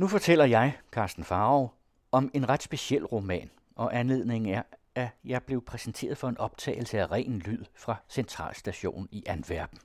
[0.00, 1.74] Nu fortæller jeg, Carsten Farov,
[2.12, 4.62] om en ret speciel roman, og anledningen er,
[4.94, 9.78] at jeg blev præsenteret for en optagelse af ren lyd fra Centralstationen i Antwerpen.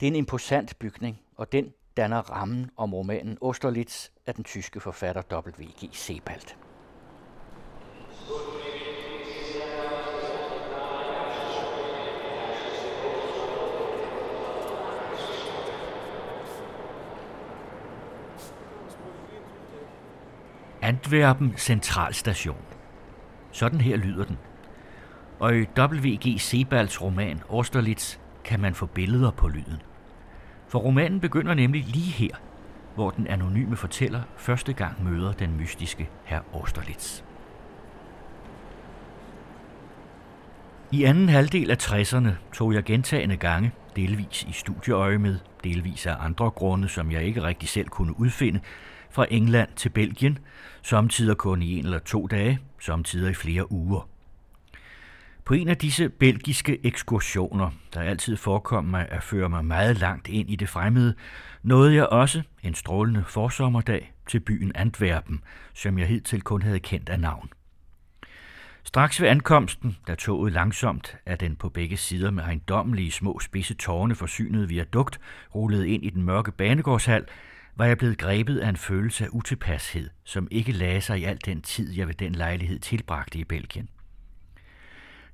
[0.00, 4.80] Det er en imposant bygning, og den danner rammen om romanen Osterlitz af den tyske
[4.80, 5.88] forfatter W.G.
[5.92, 6.63] Sebald.
[21.04, 22.56] Antwerpen Centralstation.
[23.52, 24.38] Sådan her lyder den.
[25.38, 26.40] Og i W.G.
[26.40, 29.82] Sebalds roman Austerlitz kan man få billeder på lyden.
[30.68, 32.34] For romanen begynder nemlig lige her,
[32.94, 37.22] hvor den anonyme fortæller første gang møder den mystiske herr Austerlitz.
[40.90, 46.16] I anden halvdel af 60'erne tog jeg gentagende gange, delvis i studieøje med, delvis af
[46.20, 48.60] andre grunde, som jeg ikke rigtig selv kunne udfinde,
[49.14, 50.38] fra England til Belgien,
[50.82, 54.08] samtidig kun i en eller to dage, samtidig i flere uger.
[55.44, 60.28] På en af disse belgiske ekskursioner, der altid forekom mig at føre mig meget langt
[60.28, 61.14] ind i det fremmede,
[61.62, 65.40] nåede jeg også en strålende forsommerdag til byen Antwerpen,
[65.74, 67.48] som jeg hidtil kun havde kendt af navn.
[68.84, 73.74] Straks ved ankomsten, da toget langsomt af den på begge sider med ejendommelige små spidse
[73.74, 75.20] tårne forsynede viadukt
[75.54, 77.24] rullede ind i den mørke banegårdshal,
[77.76, 81.38] var jeg blevet grebet af en følelse af utilpashed, som ikke lagde sig i al
[81.44, 83.88] den tid, jeg ved den lejlighed tilbragte i Belgien.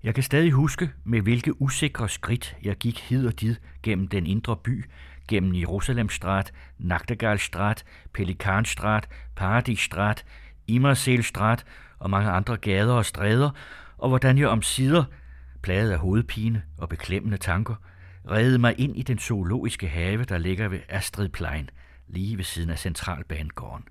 [0.03, 4.27] Jeg kan stadig huske, med hvilke usikre skridt jeg gik hid og did gennem den
[4.27, 4.85] indre by,
[5.29, 10.25] gennem Jerusalemstrat, Nagtegalstrat, Pelikanstrat, Paradisstrat,
[10.67, 11.65] Imerselstrat
[11.99, 13.51] og mange andre gader og stræder,
[13.99, 15.05] og hvordan jeg om sider,
[15.63, 17.75] plaget af hovedpine og beklemmende tanker,
[18.31, 21.71] redde mig ind i den zoologiske have, der ligger ved Astridplein,
[22.13, 23.85] lige ved siden af Centralbanegården.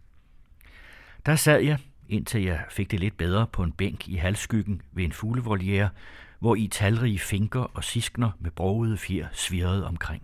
[1.25, 1.77] Der sad jeg,
[2.09, 5.89] indtil jeg fik det lidt bedre på en bænk i halvskyggen ved en fuglevoliere,
[6.39, 10.23] hvor i talrige finker og siskner med brogede fjer svirrede omkring.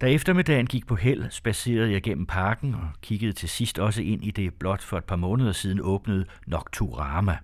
[0.00, 4.24] Da eftermiddagen gik på held, spacerede jeg gennem parken og kiggede til sidst også ind
[4.24, 7.38] i det blot for et par måneder siden åbnede Nocturama.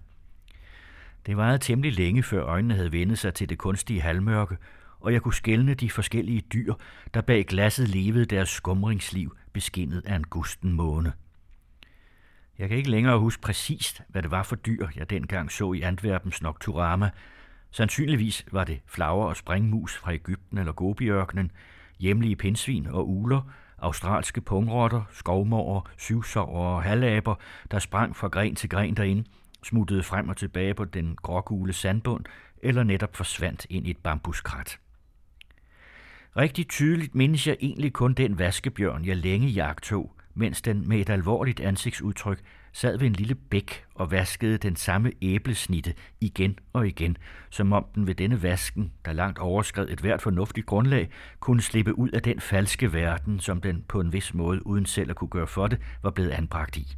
[1.26, 4.56] Det varede temmelig længe, før øjnene havde vendet sig til det kunstige halvmørke,
[5.02, 6.74] og jeg kunne skælne de forskellige dyr,
[7.14, 11.12] der bag glasset levede deres skumringsliv, beskinnet af en gusten måne.
[12.58, 15.80] Jeg kan ikke længere huske præcist, hvad det var for dyr, jeg dengang så i
[15.80, 17.10] Antwerpens Nocturama.
[17.70, 21.50] Sandsynligvis var det flager og springmus fra Ægypten eller Gobiørkenen,
[21.98, 27.34] hjemlige pindsvin og uler, australske pungrotter, skovmårer, syvsover og halaber,
[27.70, 29.24] der sprang fra gren til gren derinde,
[29.62, 32.24] smuttede frem og tilbage på den grågule sandbund,
[32.62, 34.78] eller netop forsvandt ind i et bambuskrat.
[36.36, 41.10] Rigtig tydeligt mindes jeg egentlig kun den vaskebjørn, jeg længe jagtog, mens den med et
[41.10, 42.40] alvorligt ansigtsudtryk
[42.72, 47.16] sad ved en lille bæk og vaskede den samme æblesnitte igen og igen,
[47.50, 51.10] som om den ved denne vasken, der langt overskred et hvert fornuftigt grundlag,
[51.40, 55.10] kunne slippe ud af den falske verden, som den på en vis måde, uden selv
[55.10, 56.96] at kunne gøre for det, var blevet anbragt i.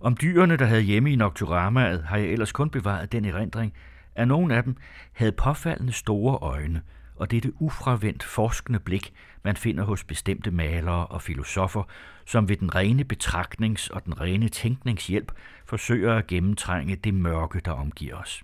[0.00, 3.72] Om dyrene, der havde hjemme i Nocturamaet, har jeg ellers kun bevaret den erindring,
[4.14, 4.76] at nogle af dem
[5.12, 6.82] havde påfaldende store øjne–
[7.20, 9.12] og dette ufravendt forskende blik,
[9.44, 11.82] man finder hos bestemte malere og filosofer,
[12.26, 15.32] som ved den rene betragtnings- og den rene tænkningshjælp
[15.64, 18.42] forsøger at gennemtrænge det mørke, der omgiver os.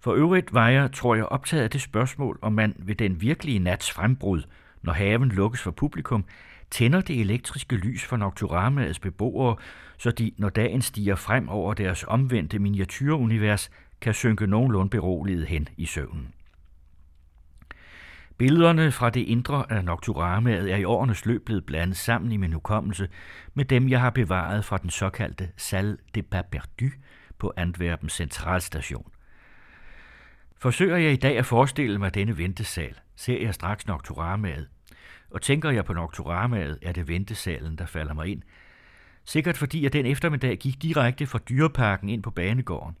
[0.00, 3.58] For øvrigt var jeg, tror jeg, optaget af det spørgsmål, om man ved den virkelige
[3.58, 4.42] nats frembrud,
[4.82, 6.24] når haven lukkes for publikum,
[6.70, 9.56] tænder det elektriske lys for Nocturamaets beboere,
[9.98, 13.70] så de, når dagen stiger frem over deres omvendte miniatyrunivers,
[14.00, 16.32] kan synke nogenlunde beroliget hen i søvnen.
[18.38, 22.52] Billederne fra det indre af Nocturamaet er i årenes løb blevet blandet sammen i min
[22.52, 23.08] hukommelse
[23.54, 26.88] med dem, jeg har bevaret fra den såkaldte Salle de Paperdu
[27.38, 29.10] på Antwerpens centralstation.
[30.56, 34.68] Forsøger jeg i dag at forestille mig denne ventesal, ser jeg straks Nocturamaet,
[35.30, 38.42] og tænker jeg på Nocturamaet, er det ventesalen, der falder mig ind.
[39.24, 42.96] Sikkert fordi jeg den eftermiddag gik direkte fra dyreparken ind på banegården,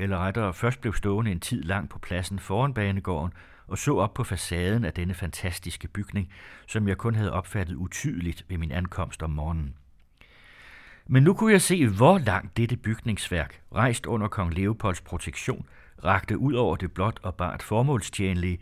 [0.00, 3.32] eller rettere først blev stående en tid lang på pladsen foran banegården
[3.66, 6.32] og så op på facaden af denne fantastiske bygning,
[6.66, 9.74] som jeg kun havde opfattet utydeligt ved min ankomst om morgenen.
[11.06, 15.66] Men nu kunne jeg se, hvor langt dette bygningsværk, rejst under kong Leopolds protektion,
[16.04, 18.58] rakte ud over det blot og bart formålstjenlige,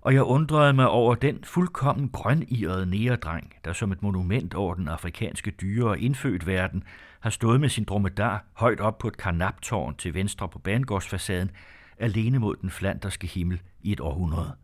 [0.00, 4.88] og jeg undrede mig over den fuldkommen grønirede næredreng, der som et monument over den
[4.88, 6.84] afrikanske dyre og indfødt verden
[7.20, 11.50] har stået med sin dromedar højt op på et karnaptårn til venstre på banegårdsfacaden,
[11.98, 14.56] alene mod den flanderske himmel i et århundrede.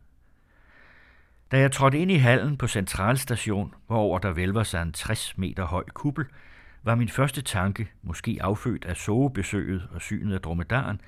[1.50, 5.64] Da jeg trådte ind i hallen på Centralstation, hvor der vælver sig en 60 meter
[5.64, 6.24] høj kuppel,
[6.82, 11.00] var min første tanke, måske affødt af sovebesøget og synet af dromedaren,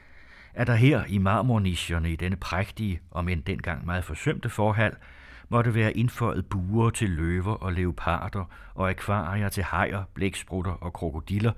[0.55, 4.97] at der her i marmornischerne i denne prægtige, om end dengang meget forsømte forhal,
[5.49, 11.53] måtte være indføjet buer til løver og leoparder og akvarier til hajer, blæksprutter og krokodiller,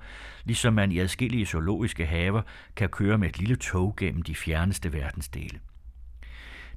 [0.45, 2.41] ligesom man i adskillige zoologiske haver
[2.75, 5.59] kan køre med et lille tog gennem de fjerneste verdensdele.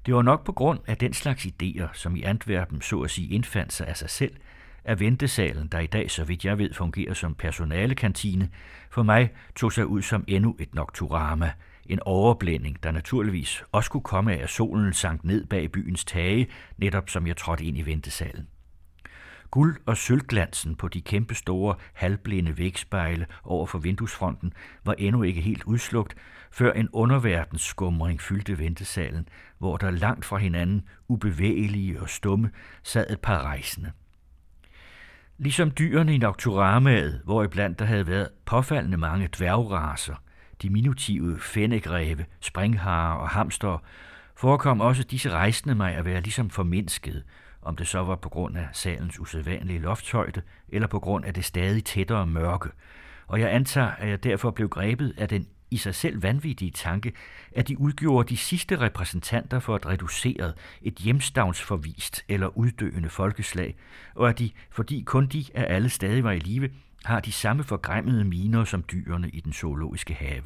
[0.07, 3.29] Det var nok på grund af den slags idéer, som i Antwerpen så at sige
[3.29, 4.35] indfandt sig af sig selv,
[4.85, 8.49] at ventesalen, der i dag, så vidt jeg ved, fungerer som personalekantine,
[8.91, 11.53] for mig tog sig ud som endnu et nocturama–
[11.87, 16.49] en overblænding, der naturligvis også kunne komme af, at solen sank ned bag byens tage,
[16.79, 18.49] netop som jeg trådte ind i ventesalen.
[19.51, 24.53] Guld- og sølvglansen på de kæmpe store, halvblinde vægspejle over for vinduesfronten
[24.85, 26.17] var endnu ikke helt udslugt,
[26.51, 29.29] før en underverdens skumring fyldte ventesalen,
[29.59, 32.51] hvor der langt fra hinanden, ubevægelige og stumme,
[32.83, 33.93] sad et par rejsende.
[35.39, 40.15] Ligesom dyrene i Nocturamaet, hvor iblandt der havde været påfaldende mange dværgraser,
[40.63, 43.83] diminutive fændekræve, springharer og hamster,
[44.37, 47.25] forekom også disse rejsende mig at være ligesom formindsket,
[47.63, 51.45] om det så var på grund af salens usædvanlige loftshøjde, eller på grund af det
[51.45, 52.69] stadig tættere mørke.
[53.27, 57.13] Og jeg antager, at jeg derfor blev grebet af den i sig selv vanvittige tanke,
[57.53, 63.77] at de udgjorde de sidste repræsentanter for et reduceret, et hjemstavnsforvist eller uddøende folkeslag,
[64.15, 66.71] og at de, fordi kun de af alle stadig var i live,
[67.05, 70.43] har de samme forgræmmede miner som dyrene i den zoologiske have.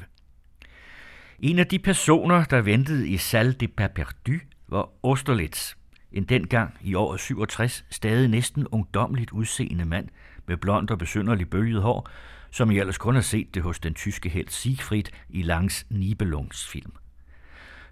[1.39, 4.33] En af de personer, der ventede i Salle de Paperdu,
[4.67, 5.75] var Osterlitz,
[6.11, 10.07] en dengang i året 67 stadig næsten ungdomligt udseende mand
[10.47, 12.09] med blond og besynderligt bølget hår,
[12.51, 16.91] som I ellers kun har set det hos den tyske helt Siegfried i Langs Nibelungsfilm.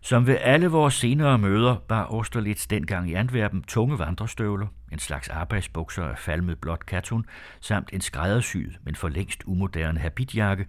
[0.08, 5.30] Som ved alle vores senere møder bar Osterlitz dengang i Antwerpen tunge vandrestøvler, en slags
[5.30, 7.26] arbejdsbukser af falmet blåt katun,
[7.62, 10.66] samt en skræddersyet, men for længst umoderne habitjakke,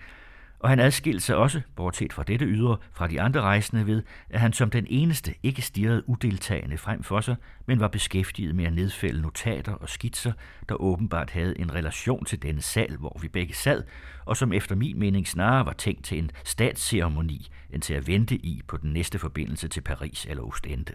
[0.61, 4.41] og han adskilte sig også, bortset fra dette ydre, fra de andre rejsende ved, at
[4.41, 8.73] han som den eneste ikke stirrede udeltagende frem for sig, men var beskæftiget med at
[8.73, 10.33] nedfælde notater og skitser,
[10.69, 13.83] der åbenbart havde en relation til denne sal, hvor vi begge sad,
[14.25, 18.35] og som efter min mening snarere var tænkt til en statsceremoni, end til at vente
[18.35, 20.93] i på den næste forbindelse til Paris eller Ostende.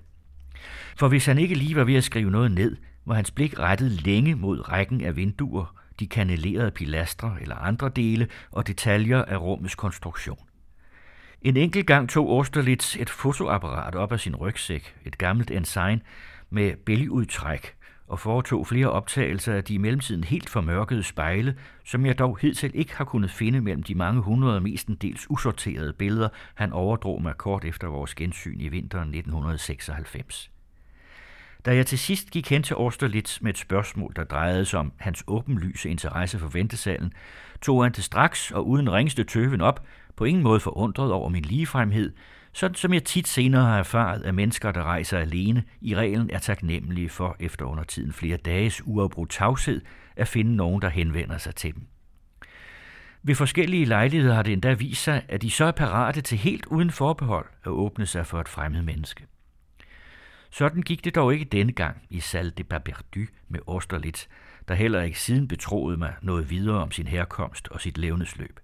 [0.96, 2.76] For hvis han ikke lige var ved at skrive noget ned,
[3.06, 8.28] var hans blik rettet længe mod rækken af vinduer, de kanelerede pilastre eller andre dele
[8.52, 10.40] og detaljer af rummets konstruktion.
[11.42, 16.02] En enkelt gang tog Osterlitz et fotoapparat op af sin rygsæk, et gammelt ensign
[16.50, 17.76] med bælgeudtræk,
[18.08, 22.72] og foretog flere optagelser af de i mellemtiden helt formørkede spejle, som jeg dog hidtil
[22.74, 27.66] ikke har kunnet finde mellem de mange hundrede mestendels usorterede billeder, han overdrog mig kort
[27.66, 30.53] efter vores gensyn i vinteren 1996.
[31.66, 34.92] Da jeg til sidst gik hen til Austerlitz med et spørgsmål, der drejede sig om
[34.98, 37.14] hans åbenlyse interesse for ventesalen,
[37.62, 41.44] tog han det straks og uden ringste tøven op, på ingen måde forundret over min
[41.44, 42.14] ligefremhed,
[42.54, 46.40] sådan som jeg tit senere har erfaret, at mennesker, der rejser alene, i reglen er
[46.40, 49.82] taknemmelige for efter under tiden flere dages uafbrudt tavshed
[50.16, 51.84] at finde nogen, der henvender sig til dem.
[53.24, 56.66] Ved forskellige lejligheder har det endda vist sig, at de så er parate til helt
[56.66, 59.26] uden forbehold at åbne sig for et fremmed menneske.
[60.54, 64.28] Sådan gik det dog ikke denne gang i Salle de Baberdu med Austerlitz,
[64.68, 68.60] der heller ikke siden betroede mig noget videre om sin herkomst og sit levnedsløb.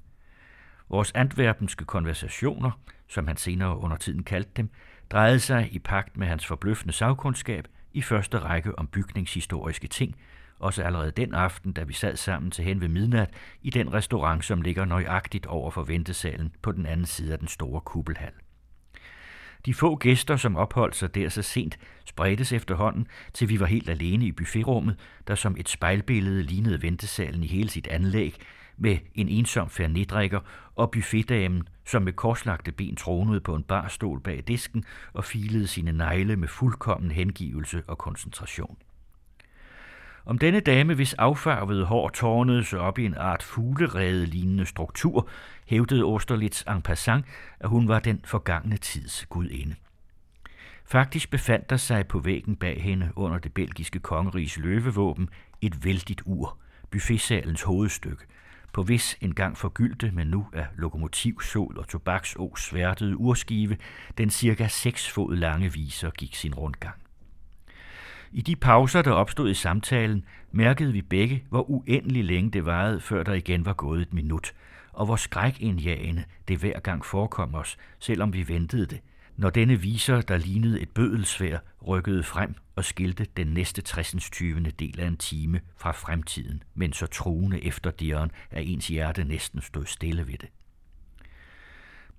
[0.90, 2.72] Vores antwerpenske konversationer,
[3.08, 4.70] som han senere under tiden kaldte dem,
[5.12, 10.16] drejede sig i pagt med hans forbløffende sagkundskab i første række om bygningshistoriske ting,
[10.60, 14.46] også allerede den aften, da vi sad sammen til hen ved midnat i den restaurant,
[14.46, 18.34] som ligger nøjagtigt over for ventesalen på den anden side af den store kuppelhal.
[19.66, 23.90] De få gæster, som opholdt sig der så sent, spredtes efterhånden, til vi var helt
[23.90, 24.96] alene i buffetrummet,
[25.28, 28.36] der som et spejlbillede lignede ventesalen i hele sit anlæg,
[28.78, 30.40] med en ensom fernedrikker
[30.76, 35.92] og buffetdamen, som med korslagte ben tronede på en barstol bag disken og filede sine
[35.92, 38.78] negle med fuldkommen hengivelse og koncentration.
[40.26, 45.30] Om denne dame, hvis affarvede hår tårnede sig op i en art fuglerede lignende struktur,
[45.70, 47.26] hævdede Osterlitz en passant,
[47.60, 49.76] at hun var den forgangne tids gudinde.
[50.86, 55.30] Faktisk befandt der sig på væggen bag hende under det belgiske kongeriges løvevåben
[55.62, 56.58] et vældigt ur,
[56.92, 58.26] buffetsalens hovedstykke,
[58.74, 63.78] på hvis engang forgyldte, men nu af lokomotivsål og tobaksås sværtede urskive,
[64.18, 66.96] den cirka seks fod lange viser gik sin rundgang.
[68.32, 73.02] I de pauser, der opstod i samtalen, mærkede vi begge, hvor uendelig længe det varede,
[73.02, 74.54] før der igen var gået et minut,
[75.00, 79.00] og hvor skrækindjagende det hver gang forekom os, selvom vi ventede det,
[79.38, 84.30] når denne viser, der lignede et bødelsvær, rykkede frem og skilte den næste 60.
[84.32, 84.60] 20.
[84.60, 89.62] del af en time fra fremtiden, men så truende efter dieren, at ens hjerte næsten
[89.62, 90.50] stod stille ved det.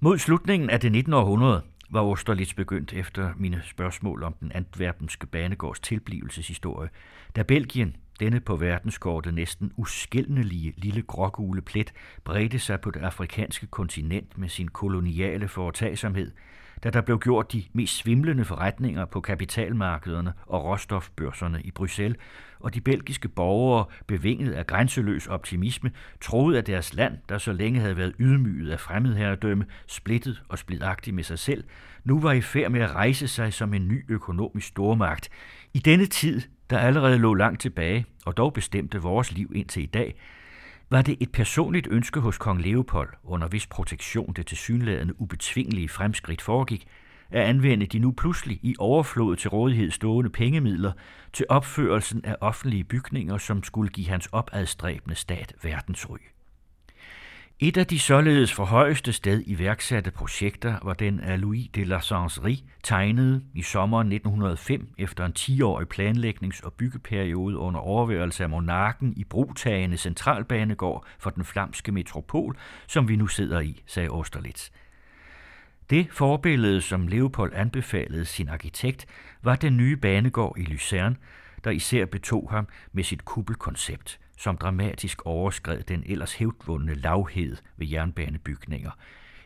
[0.01, 1.13] Mod slutningen af det 19.
[1.13, 6.91] århundrede var Austerlitz begyndt efter mine spørgsmål om den antwerpenske banegårds tilblivelseshistorie,
[7.37, 11.93] da Belgien, denne på verdenskortet næsten uskældnelige lille grågule plet,
[12.25, 16.31] bredte sig på det afrikanske kontinent med sin koloniale foretagsomhed–
[16.85, 22.19] da der blev gjort de mest svimlende forretninger på kapitalmarkederne og råstofbørserne i Bruxelles,
[22.61, 27.81] og de belgiske borgere, bevinget af grænseløs optimisme, troede, at deres land, der så længe
[27.81, 31.65] havde været ydmyget af fremmedherredømme, splittet og splidagtigt med sig selv,
[32.05, 35.29] nu var i færd med at rejse sig som en ny økonomisk stormagt.
[35.75, 39.87] I denne tid, der allerede lå langt tilbage, og dog bestemte vores liv indtil i
[39.87, 40.15] dag,
[40.91, 46.43] var det et personligt ønske hos kong Leopold, under hvis protektion det tilsyneladende ubetvingelige fremskridt
[46.43, 46.87] foregik,
[47.31, 50.93] at anvende de nu pludselig i overflod til rådighed stående pengemidler
[51.33, 56.19] til opførelsen af offentlige bygninger, som skulle give hans opadstræbende stat verdensry.
[57.63, 62.01] Et af de således for højeste sted iværksatte projekter var den af Louis de la
[62.01, 69.13] Sancerie tegnede i sommeren 1905 efter en 10-årig planlægnings- og byggeperiode under overværelse af monarken
[69.17, 74.71] i brugtagende centralbanegård for den flamske metropol, som vi nu sidder i, sagde Austerlitz.
[75.91, 79.07] Det forbillede, som Leopold anbefalede sin arkitekt,
[79.43, 81.17] var den nye banegård i Lucerne,
[81.65, 87.87] der især betog ham med sit kuppelkoncept– som dramatisk overskred den ellers hævdvundne lavhed ved
[87.87, 88.91] jernbanebygninger.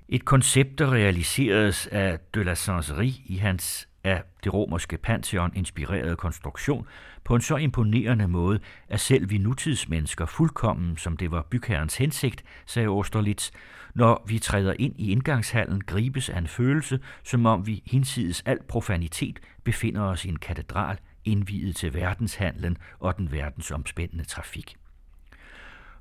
[0.09, 6.17] Et koncept, der realiseredes af de la Sanserie i hans af det romerske Pantheon inspirerede
[6.17, 6.87] konstruktion
[7.25, 12.45] på en så imponerende måde, at selv vi nutidsmennesker fuldkommen, som det var bygherrens hensigt,
[12.67, 13.51] sagde Osterlitz,
[13.95, 18.59] når vi træder ind i indgangshallen, gribes af en følelse, som om vi hinsides al
[18.69, 24.77] profanitet befinder os i en katedral, indviet til verdenshandlen og den verdensomspændende trafik.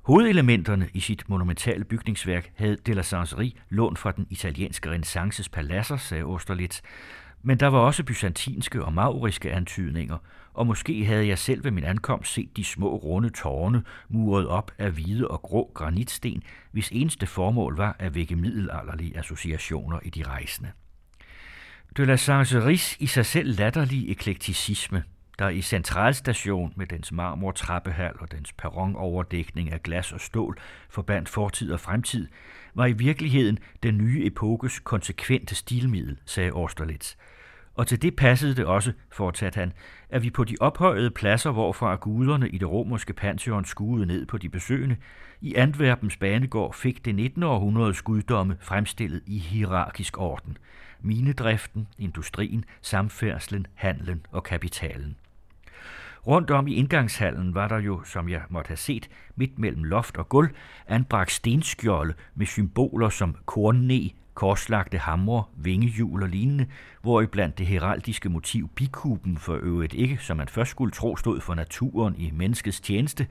[0.04, 5.96] Hovedelementerne i sit monumentale bygningsværk havde de la Sancerie lånt fra den italienske renaissances paladser,
[5.96, 6.80] sagde Osterlitz,
[7.42, 10.18] men der var også byzantinske og mauriske antydninger,
[10.54, 14.70] og måske havde jeg selv ved min ankomst set de små runde tårne muret op
[14.78, 16.42] af hvide og grå granitsten,
[16.72, 20.70] hvis eneste formål var at vække middelalderlige associationer i de rejsende.
[21.96, 25.02] De la Sanceries i sig selv latterlige eklekticisme
[25.38, 31.72] der i centralstation med dens marmortrappehal og dens perronoverdækning af glas og stål forbandt fortid
[31.72, 32.28] og fremtid,
[32.74, 37.16] var i virkeligheden den nye epokes konsekvente stilmiddel, sagde Austerlitz.
[37.74, 39.72] Og til det passede det også, fortsatte han,
[40.10, 44.38] at vi på de ophøjede pladser, hvorfra guderne i det romerske pantheon skuede ned på
[44.38, 44.96] de besøgende,
[45.40, 47.42] i Antwerpens banegård fik det 19.
[47.42, 50.58] århundredes guddomme fremstillet i hierarkisk orden.
[51.00, 55.16] Minedriften, industrien, samfærdslen, handlen og kapitalen.
[56.26, 60.16] Rundt om i indgangshallen var der jo, som jeg måtte have set, midt mellem loft
[60.16, 60.50] og gulv,
[60.88, 66.66] anbragt stenskjolde med symboler som kornne, korslagte hamre, vingehjul og lignende,
[67.02, 71.16] hvor i blandt det heraldiske motiv bikuben for øvrigt ikke, som man først skulle tro,
[71.16, 73.26] stod for naturen i menneskets tjeneste,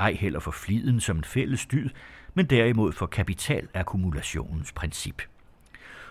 [0.00, 1.90] ej heller for fliden som en fælles dyd,
[2.34, 5.22] men derimod for kapitalakkumulationens princip.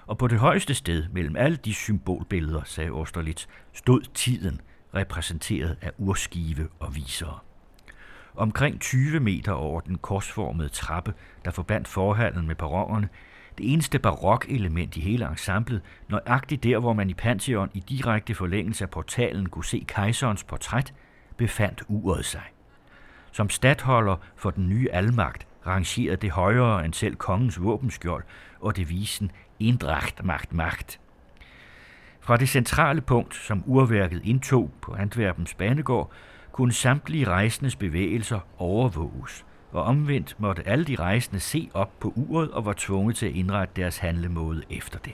[0.07, 4.61] Og på det højeste sted mellem alle de symbolbilleder, sagde Osterlitz, stod tiden–
[4.95, 7.39] repræsenteret af urskive og visere.
[8.35, 11.13] Omkring 20 meter over den korsformede trappe,
[11.45, 13.09] der forbandt forhallen med perronerne,
[13.57, 18.83] det eneste barokelement i hele ensemblet, nøjagtigt der, hvor man i Pantheon i direkte forlængelse
[18.83, 20.93] af portalen kunne se kejserens portræt,
[21.37, 22.43] befandt uret sig.
[23.31, 28.23] Som stadholder for den nye almagt rangerede det højere end selv kongens våbenskjold
[28.59, 30.99] og devisen Indracht magt, magt–
[32.25, 36.12] fra det centrale punkt, som urværket indtog på Antwerpens banegård,
[36.51, 42.51] kunne samtlige rejsendes bevægelser overvåges, og omvendt måtte alle de rejsende se op på uret
[42.51, 45.13] og var tvunget til at indrette deres handlemåde efter det.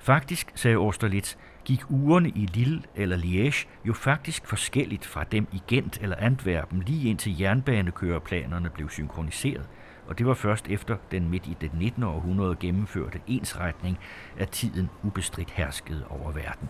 [0.00, 5.62] Faktisk, sagde Austerlitz, gik ugerne i Lille eller Liège jo faktisk forskelligt fra dem i
[5.68, 9.68] Gent eller Antwerpen lige indtil jernbanekøreplanerne blev synkroniseret–
[10.06, 12.02] og det var først efter den midt i det 19.
[12.02, 13.98] århundrede gennemførte ensretning,
[14.38, 16.68] at tiden ubestridt herskede over verden.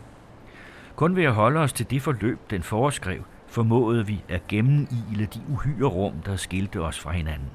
[0.97, 5.41] Kun ved at holde os til det forløb, den foreskrev, formåede vi at gennemile de
[5.49, 7.51] uhyre rum, der skilte os fra hinanden.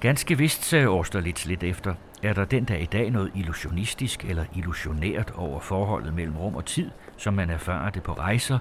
[0.00, 4.44] Ganske vist, sagde Austerlitz lidt efter, er der den dag i dag noget illusionistisk eller
[4.54, 8.58] illusionært over forholdet mellem rum og tid, som man erfarer det på rejser,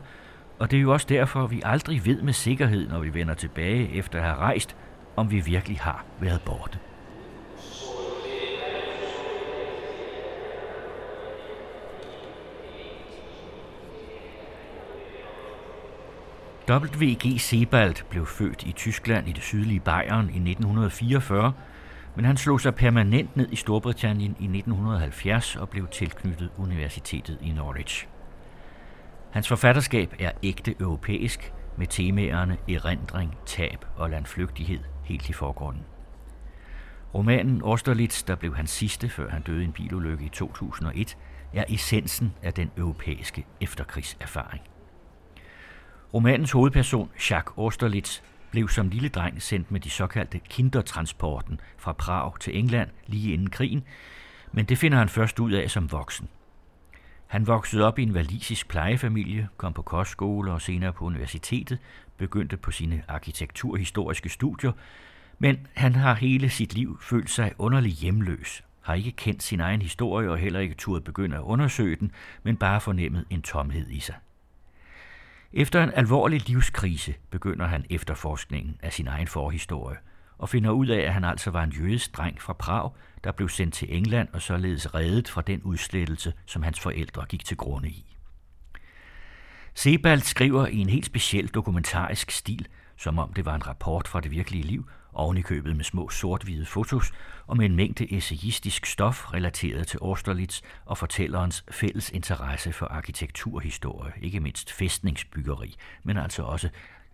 [0.60, 3.90] og det er jo også derfor, vi aldrig ved med sikkerhed, når vi vender tilbage
[3.90, 4.76] efter at have rejst,
[5.16, 6.80] om vi virkelig har været borte.
[16.70, 17.40] W.G.
[17.40, 21.54] Sebald blev født i Tyskland i det sydlige Bayern i 1944,
[22.16, 27.52] men han slog sig permanent ned i Storbritannien i 1970 og blev tilknyttet Universitetet i
[27.52, 28.08] Norwich.
[29.32, 35.84] Hans forfatterskab er ægte europæisk, med temaerne erindring, tab og landflygtighed helt i forgrunden.
[37.14, 41.18] Romanen Austerlitz, der blev hans sidste, før han døde i en bilulykke i 2001,
[41.54, 44.64] er essensen af den europæiske efterkrigserfaring.
[46.14, 52.40] Romanens hovedperson, Jacques Austerlitz, blev som lille dreng sendt med de såkaldte kindertransporten fra Prag
[52.40, 53.84] til England lige inden krigen,
[54.52, 56.28] men det finder han først ud af som voksen.
[57.28, 61.80] Han voksede op i en valisisk plejefamilie, kom på kostskole og senere på universitetet,
[62.18, 64.72] begyndte på sine arkitekturhistoriske studier,
[65.40, 69.82] men han har hele sit liv følt sig underlig hjemløs, har ikke kendt sin egen
[69.82, 72.12] historie og heller ikke turde begynde at undersøge den,
[72.44, 74.16] men bare fornemmet en tomhed i sig.
[75.54, 79.98] Efter en alvorlig livskrise begynder han efterforskningen af sin egen forhistorie
[80.38, 82.92] og finder ud af, at han altså var en jødisk dreng fra Prag,
[83.24, 87.46] der blev sendt til England og således reddet fra den udslettelse, som hans forældre gik
[87.46, 88.16] til grunde i.
[89.74, 94.22] Sebald skriver i en helt speciel dokumentarisk stil, som om det var en rapport fra
[94.22, 97.12] det virkelige liv, oven i købet med små sort-hvide fotos
[97.48, 104.14] og med en mængde essayistisk stof relateret til Austerlitz og fortællerens fælles interesse for arkitekturhistorie,
[104.22, 106.70] ikke mindst fæstningsbyggeri, men altså også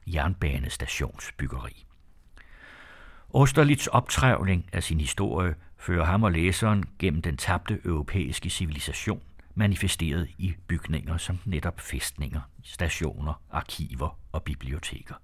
[0.07, 1.85] jernbanestationsbyggeri.
[3.33, 9.21] Austerlitz optrævling af sin historie fører ham og læseren gennem den tabte europæiske civilisation,
[9.55, 15.15] manifesteret i bygninger som netop fæstninger, stationer, arkiver og biblioteker.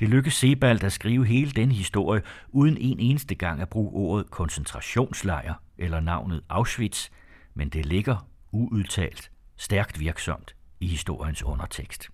[0.00, 4.30] Det lykkedes Sebald at skrive hele den historie uden en eneste gang at bruge ordet
[4.30, 7.08] koncentrationslejr eller navnet Auschwitz,
[7.54, 12.08] men det ligger uudtalt, stærkt virksomt i historiens undertekst.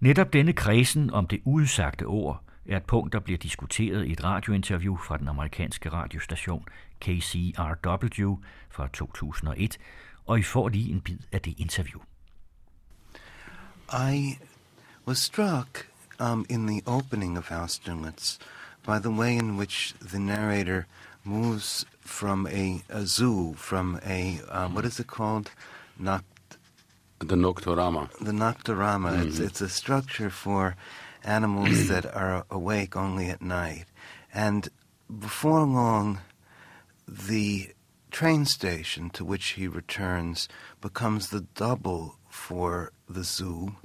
[0.00, 4.24] Netop denne kredsen om det udsagte ord er et punkt, der bliver diskuteret i et
[4.24, 6.64] radiointerview fra den amerikanske radiostation
[7.00, 8.34] KCRW
[8.70, 9.78] fra 2001,
[10.26, 12.00] og I får lige en bid af det interview.
[13.92, 14.38] I
[15.06, 15.86] was struck
[16.20, 18.38] um, in the opening of Austerlitz
[18.86, 20.86] by the way in which the narrator
[21.24, 25.50] moves from a, a zoo, from a, um, what is it called?
[26.00, 26.22] Noct-
[27.18, 28.08] the nocturama.
[28.20, 29.10] The nocturama.
[29.10, 29.28] Mm-hmm.
[29.28, 30.76] It's, it's a structure for
[31.24, 33.86] animals that are awake only at night.
[34.32, 34.68] And
[35.18, 36.20] before long,
[37.06, 37.70] the
[38.10, 40.48] train station to which he returns
[40.80, 43.76] becomes the double for the zoo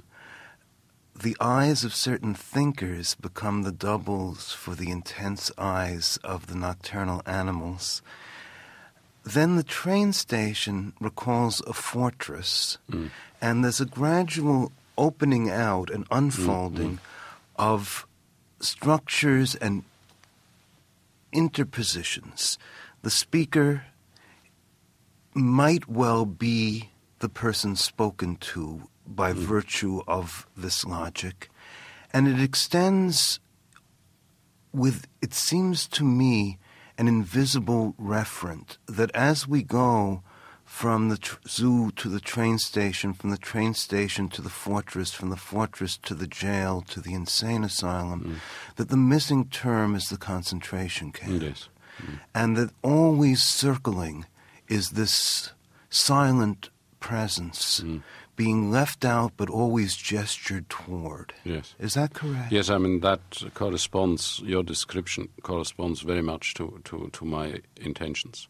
[1.22, 7.22] the eyes of certain thinkers become the doubles for the intense eyes of the nocturnal
[7.26, 8.02] animals.
[9.24, 13.10] Then the train station recalls a fortress, mm.
[13.40, 17.21] and there's a gradual opening out and unfolding mm, mm.
[17.62, 18.08] Of
[18.58, 19.84] structures and
[21.32, 22.58] interpositions.
[23.02, 23.84] The speaker
[25.32, 29.36] might well be the person spoken to by mm.
[29.36, 31.50] virtue of this logic.
[32.12, 33.38] And it extends
[34.72, 36.58] with, it seems to me,
[36.98, 40.24] an invisible referent that as we go
[40.72, 45.12] from the tr- zoo to the train station, from the train station to the fortress,
[45.12, 48.34] from the fortress to the jail, to the insane asylum, mm.
[48.76, 51.42] that the missing term is the concentration camp.
[51.42, 52.20] Mm.
[52.34, 54.24] And that always circling
[54.66, 55.52] is this
[55.90, 58.02] silent presence mm
[58.34, 61.34] being left out but always gestured toward.
[61.44, 61.74] Yes.
[61.78, 62.50] Is that correct?
[62.50, 63.20] Yes, I mean, that
[63.52, 68.48] corresponds, your description corresponds very much to, to, to my intentions.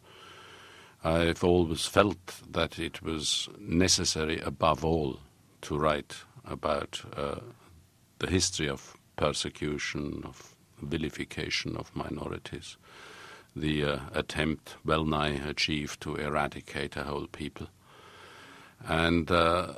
[1.05, 5.19] I've always felt that it was necessary, above all,
[5.63, 7.41] to write about uh,
[8.19, 12.77] the history of persecution, of vilification of minorities,
[13.55, 17.67] the uh, attempt, well nigh achieved, to eradicate a whole people.
[18.87, 19.75] And uh,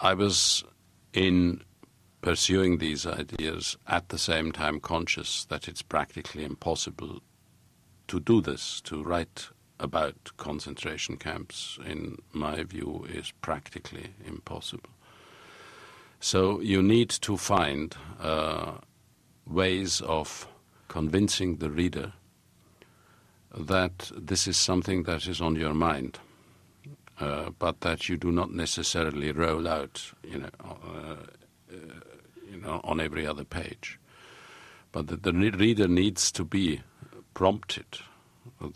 [0.00, 0.64] I was
[1.12, 1.62] in
[2.22, 7.20] pursuing these ideas at the same time conscious that it's practically impossible
[8.08, 9.48] to do this, to write
[9.80, 14.90] about concentration camps, in my view, is practically impossible.
[16.20, 18.72] So you need to find uh,
[19.46, 20.48] ways of
[20.88, 22.12] convincing the reader
[23.56, 26.18] that this is something that is on your mind
[27.20, 31.16] uh, but that you do not necessarily roll out, you know, uh,
[31.72, 31.76] uh,
[32.50, 33.98] you know, on every other page.
[34.92, 36.82] But that the reader needs to be
[37.34, 37.86] prompted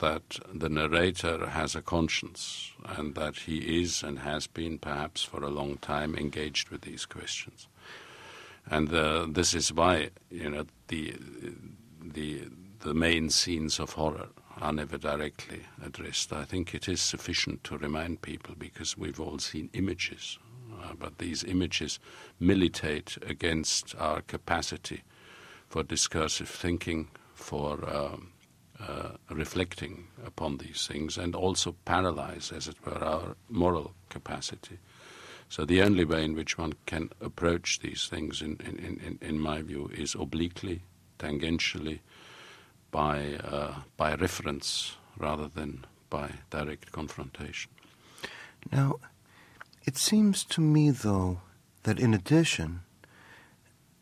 [0.01, 5.43] that the narrator has a conscience and that he is and has been perhaps for
[5.43, 7.69] a long time engaged with these questions.
[8.67, 11.15] And uh, this is why you know the
[12.01, 12.49] the
[12.81, 14.29] the main scenes of horror
[14.61, 16.33] are never directly addressed.
[16.33, 20.39] I think it is sufficient to remind people because we've all seen images,
[20.81, 21.99] uh, but these images
[22.39, 25.03] militate against our capacity
[25.69, 28.33] for discursive thinking, for um,
[28.81, 34.79] uh, reflecting upon these things, and also paralyze, as it were, our moral capacity.
[35.49, 39.39] So the only way in which one can approach these things, in, in, in, in
[39.39, 40.83] my view, is obliquely,
[41.19, 42.01] tangentially,
[42.91, 47.71] by, uh, by reference rather than by direct confrontation.
[48.71, 48.97] Now,
[49.85, 51.41] it seems to me, though,
[51.83, 52.81] that in addition,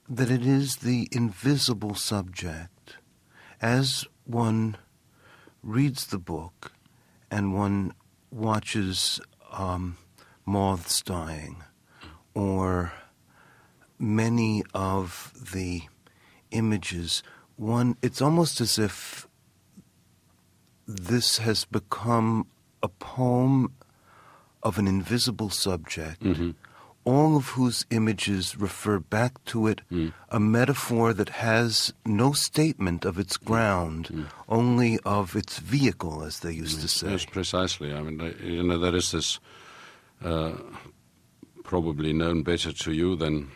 [0.08, 2.96] that it is the invisible subject.
[3.62, 4.76] As one
[5.62, 6.72] reads the book
[7.30, 7.92] and one
[8.30, 9.20] watches
[9.52, 9.96] um,
[10.46, 11.62] moths dying,
[12.34, 12.92] or
[13.98, 15.82] many of the
[16.50, 17.22] images,
[17.56, 19.28] one it's almost as if
[20.86, 22.46] this has become
[22.82, 23.72] a poem
[24.62, 26.50] of an invisible subject, Mm-hmm.
[27.04, 29.80] All of whose images refer back to it,
[30.28, 36.52] a metaphor that has no statement of its ground, only of its vehicle, as they
[36.52, 37.10] used to say.
[37.10, 37.92] Yes, precisely.
[37.92, 39.40] I mean, uh, you know, there is this
[40.22, 40.52] uh,
[41.64, 43.50] probably known better to you than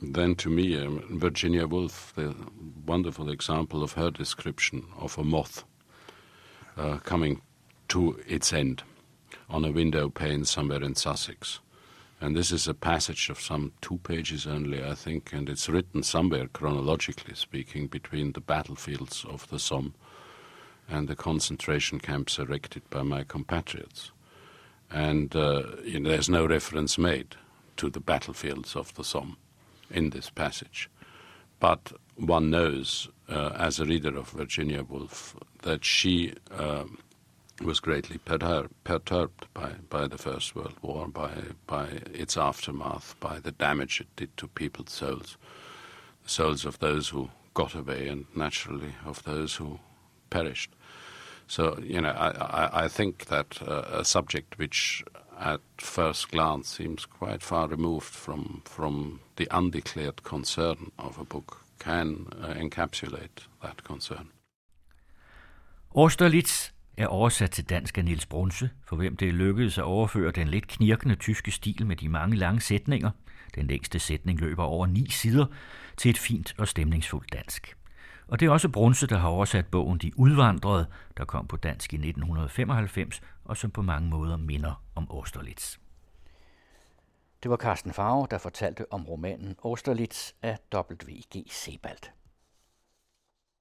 [0.00, 0.76] than to me.
[0.76, 2.34] Um, Virginia Woolf, the
[2.86, 5.64] wonderful example of her description of a moth
[6.76, 7.40] uh, coming
[7.88, 8.82] to its end
[9.48, 11.60] on a window pane somewhere in Sussex.
[12.20, 16.02] And this is a passage of some two pages only, I think, and it's written
[16.02, 19.94] somewhere, chronologically speaking, between the battlefields of the Somme
[20.88, 24.12] and the concentration camps erected by my compatriots.
[24.90, 27.36] And uh, you know, there's no reference made
[27.76, 29.36] to the battlefields of the Somme
[29.90, 30.88] in this passage.
[31.60, 36.98] But one knows, uh, as a reader of Virginia Woolf, that she um
[37.62, 41.30] was greatly pertur- perturbed by, by the First World War, by,
[41.66, 45.36] by its aftermath, by the damage it did to people's souls,
[46.22, 49.80] the souls of those who got away and naturally of those who
[50.28, 50.70] perished.
[51.48, 55.04] So, you know, I, I, I think that uh, a subject which
[55.38, 61.62] at first glance seems quite far removed from, from the undeclared concern of a book
[61.78, 64.30] can uh, encapsulate that concern.
[65.94, 70.48] Austerlitz er oversat til dansk af Niels Brunse, for hvem det lykkedes at overføre den
[70.48, 73.10] lidt knirkende tyske stil med de mange lange sætninger.
[73.54, 75.46] Den længste sætning løber over ni sider
[75.96, 77.76] til et fint og stemningsfuldt dansk.
[78.28, 81.92] Og det er også Brunse, der har oversat bogen De Udvandrede, der kom på dansk
[81.92, 85.76] i 1995, og som på mange måder minder om Austerlitz.
[87.42, 91.46] Det var Carsten Farve, der fortalte om romanen Austerlitz af W.G.
[91.50, 91.98] Sebald.